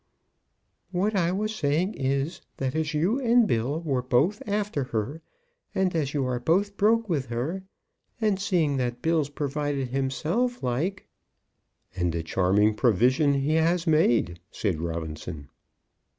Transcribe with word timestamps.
"What 0.89 1.15
I 1.15 1.31
was 1.31 1.53
saying 1.55 1.93
is, 1.93 2.41
that 2.57 2.73
as 2.73 2.95
you 2.95 3.19
and 3.19 3.45
Bill 3.47 3.81
were 3.81 4.01
both 4.01 4.41
after 4.47 4.85
her, 4.85 5.21
and 5.75 5.95
as 5.95 6.11
you 6.15 6.25
are 6.25 6.39
both 6.39 6.75
broke 6.75 7.07
with 7.07 7.27
her, 7.27 7.61
and 8.19 8.39
seeing 8.39 8.77
that 8.77 9.03
Bill's 9.03 9.29
provided 9.29 9.89
himself 9.89 10.63
like" 10.63 11.05
"And 11.95 12.15
a 12.15 12.23
charming 12.23 12.73
provision 12.73 13.35
he 13.35 13.53
has 13.53 13.85
made," 13.85 14.39
said 14.49 14.81
Robinson. 14.81 15.49